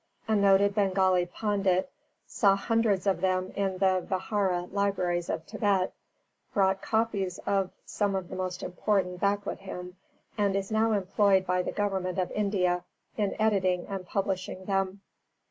a 0.27 0.35
noted 0.35 0.73
Bengali 0.73 1.27
pandit, 1.27 1.91
saw 2.25 2.55
hundreds 2.55 3.05
of 3.05 3.21
them 3.21 3.51
in 3.55 3.73
the 3.77 4.03
vihāra 4.09 4.67
libraries 4.73 5.29
of 5.29 5.45
Tibet, 5.45 5.93
brought 6.55 6.81
copies 6.81 7.37
of 7.45 7.69
some 7.85 8.15
of 8.15 8.27
the 8.29 8.35
most 8.35 8.63
important 8.63 9.19
back 9.19 9.45
with 9.45 9.59
him, 9.59 9.97
and 10.39 10.55
is 10.55 10.71
now 10.71 10.93
employed 10.93 11.45
by 11.45 11.61
the 11.61 11.71
Government 11.71 12.17
of 12.17 12.31
India 12.31 12.83
in 13.15 13.39
editing 13.39 13.85
and 13.85 14.03
publishing 14.07 14.65
them. 14.65 15.01